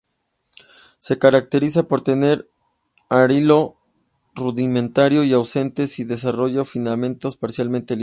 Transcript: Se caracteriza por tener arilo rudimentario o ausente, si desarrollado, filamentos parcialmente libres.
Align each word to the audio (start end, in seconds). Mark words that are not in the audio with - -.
Se 0.99 1.19
caracteriza 1.19 1.83
por 1.87 2.01
tener 2.01 2.49
arilo 3.09 3.77
rudimentario 4.33 5.21
o 5.21 5.35
ausente, 5.37 5.85
si 5.85 6.05
desarrollado, 6.05 6.65
filamentos 6.65 7.37
parcialmente 7.37 7.91
libres. 7.93 7.99